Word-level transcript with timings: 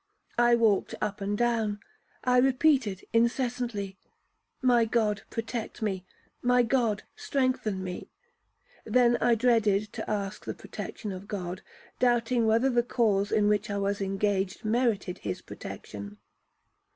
I 0.39 0.55
walked 0.55 0.95
up 0.99 1.21
and 1.21 1.37
down, 1.37 1.79
I 2.23 2.37
repeated 2.39 3.05
incessantly, 3.13 3.99
'My 4.59 4.83
God 4.83 5.21
protect 5.29 5.83
me! 5.83 6.07
my 6.41 6.63
God 6.63 7.03
strengthen 7.15 7.83
me!' 7.83 8.09
Then 8.83 9.15
I 9.17 9.35
dreaded 9.35 9.93
to 9.93 10.09
ask 10.09 10.43
the 10.43 10.55
protection 10.55 11.11
of 11.11 11.27
God, 11.27 11.61
doubting 11.99 12.47
whether 12.47 12.71
the 12.71 12.81
cause 12.81 13.31
in 13.31 13.47
which 13.47 13.69
I 13.69 13.77
was 13.77 14.01
engaged 14.01 14.65
merited 14.65 15.19
his 15.19 15.43
protection. 15.43 16.17